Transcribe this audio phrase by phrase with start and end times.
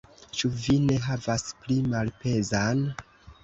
[0.37, 2.87] Ĉu vi ne havas pli malpezan?